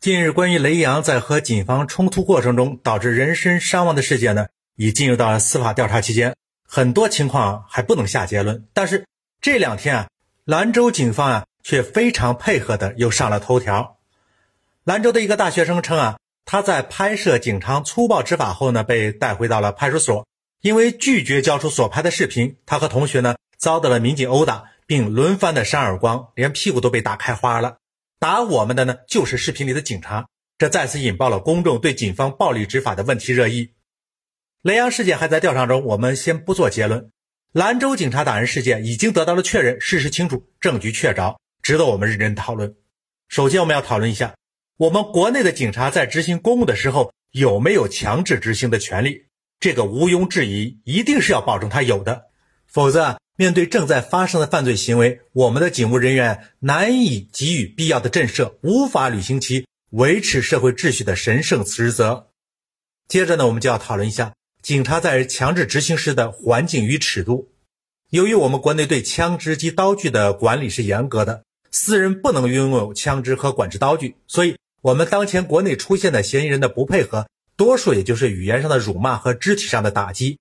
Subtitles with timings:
[0.00, 4.46] 近日，关于雷洋在和警方冲突过程中导致人身伤亡的事件呢，
[4.76, 6.34] 已进入到了司法调查期间，
[6.66, 8.66] 很多情况还不能下结论。
[8.72, 9.04] 但是
[9.42, 10.08] 这两天啊，
[10.46, 13.98] 兰州警方啊却非常配合的又上了头条。
[14.84, 20.26] 兰州的一个大学生称啊，他在拍摄警察粗暴执法后呢，被带回到了派出所，
[20.62, 27.76] 因为拒绝交出所拍的视频，他和同学呢遭到了民警殴打，并轮番的扇耳光，连屁股都被打开花了。
[28.20, 33.72] 打我们的呢，就是视频里的警察，这再次引爆了公众对警方暴力执法的问题热议。
[34.60, 37.10] 雷洋事件还在调查中，我们先不做结论。
[37.52, 42.74] 兰州警察打人事件已经得到了确认，事实清楚，证据确凿，值得我们认真讨论。
[43.30, 44.34] 首先，我们要讨论一下，
[44.76, 49.28] 我们国内的警察在执行公务的时候有没有强制执行的权利？
[49.58, 52.24] 这个毋庸置疑，一定是要保证他有的，
[52.66, 53.18] 否则。
[53.40, 62.28] 面对正在发生的犯罪行为，我们的警务人员难以给予必要的震慑，无法履行其维持社会秩序的神圣职责。
[63.08, 67.50] 接着呢，我们就要讨论一下警察在强制执行时的环境与尺度。
[68.10, 80.38] 由于我们国内对枪支及刀具的管理是严格的，私人不能拥有枪支和管制刀具，所以，我们当前国内出现的嫌疑人的不配合，多数也就是语言上的辱骂和肢体上的打击，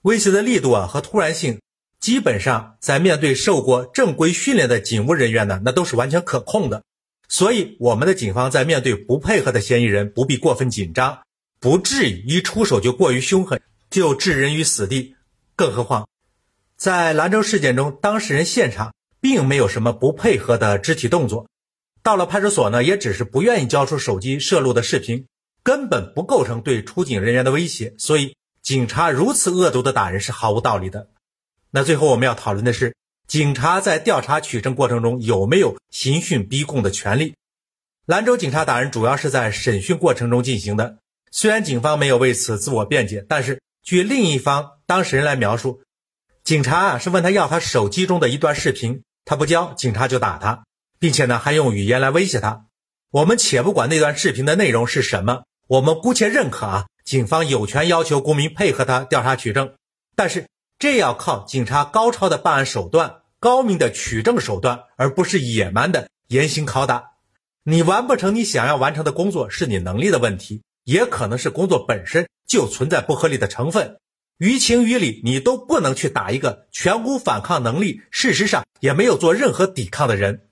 [0.00, 1.58] 威胁的力度啊和突然性。
[2.02, 6.82] 基本上，在面对受过正规训练的警务人员呢，那都是完全可控的。
[7.28, 11.20] 所以，我们的警方在面对不配合的嫌疑人，不必过分紧张，
[11.60, 15.14] 不至于一出手就过于凶狠，就置人于死地。
[15.54, 16.08] 更何况，
[16.76, 21.46] 在兰州事件中，当事人现场并没有什么不配合的肢体动作，
[22.02, 25.24] 到了派出所呢，也只是不愿意交出手机摄录的视频，
[25.62, 27.94] 根本不构成对出警人员的威胁。
[27.96, 31.06] 所以，警察如此恶毒的打人是毫无道理的。
[31.74, 32.94] 那最后我们要讨论的是，
[33.26, 37.34] 警察在调查取证过程中有没有刑讯逼供的权利？
[38.04, 40.98] 兰州警察打人主要是在审讯过程中进行的。
[41.30, 45.80] 虽然警方没有为此自我辩解，但是据另一方当事人来描述，
[46.44, 50.64] 警察啊是问他要他手机中的一段视频，他不交，警察就打他，
[50.98, 52.66] 并且呢还用语言来威胁他。
[53.12, 59.72] 我们且不管那段视频的内容是什么，我们姑且认可啊，警方有权要求公民配合他调查取证，
[60.14, 60.44] 但是。
[60.82, 67.12] 这要靠警察高超的办案手段、高明的取证手段，而不是野蛮的严刑拷打。
[67.62, 73.98] 你完不成你想要完成的工作，是你能力的问题，也可能是工作本身就存在不合理的成分。
[74.38, 80.48] 于情于理，你都不能去打一个全无反抗能力，事实上也没有做任何抵抗的人。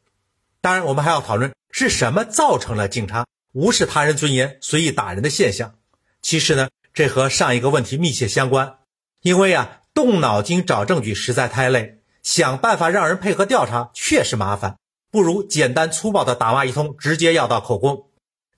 [0.61, 5.75] 当然，我们还要讨论是什么造成了警察无视他人尊严、随意打人的现象。
[6.23, 8.79] 其实呢，这和上一个问题密切相关，
[9.23, 9.79] 因为啊。
[10.01, 14.79] 动脑筋找证据实在太累，想办法让人配合调查确实麻烦，
[15.11, 18.07] 不如简单粗暴的打骂一通，直接要到口供。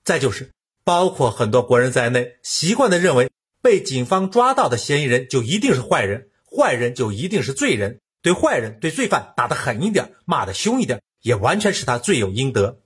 [0.05, 0.51] 再就是，
[0.85, 3.29] 包括很多国人在内，习惯的认为
[3.61, 12.79] 被警方抓到的嫌疑人就一定是坏人，坏人就一定是罪人，对坏人、对罪犯打得狠一点，骂得凶一点，也完全是他罪有应得。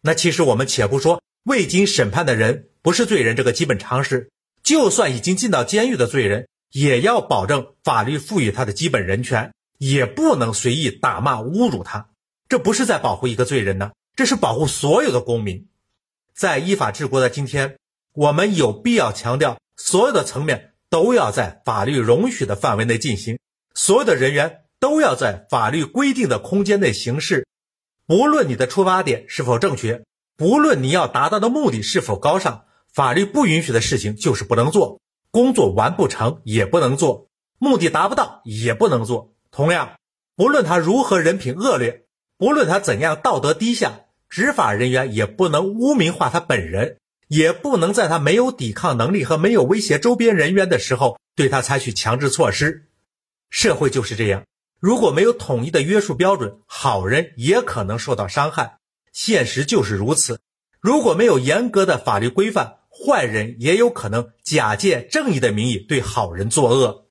[0.00, 4.32] 那其实我们且不说未经审判的人不是罪人这个基本常识，
[4.64, 6.48] 就算已经进到监狱的罪人。
[6.72, 12.08] 也要保证法律赋予他的基本人权，也不能随意打骂侮辱他。
[12.48, 15.68] 这不是在保护一个罪人呢，这是保护所有的公民。
[16.34, 17.76] 在依法治国的今天，
[18.14, 23.38] 我们有必要强调，所有的层面都要在法律容许的范围内进行，
[23.74, 27.46] 所有的人员都要在法律规定的空间内行事。
[28.06, 30.02] 不论你的出发点是否正确，
[30.36, 35.00] 不论你要达到的目的是否高尚，法律不允许的事情就是不能做。
[35.32, 37.28] 工作完不成也不能做，
[37.58, 39.32] 目的达不到也不能做。
[39.50, 39.96] 同样，
[40.36, 42.04] 不论他如何人品恶劣，
[42.36, 46.98] 不论他怎样道德低下，执法人员也不能污名化他本人，
[47.28, 52.88] 也不能在他没有抵抗能力和没有威胁周边人员的时候对他采取强制措施。
[53.48, 54.44] 社会就是这样，
[54.80, 58.76] 如果没有统一的约束标准，好人也可能受到伤害。
[59.12, 60.40] 现实就是如此。
[60.80, 67.01] 如果没有严格的法律规范，坏人也有可能假借正义的名义对好人作恶。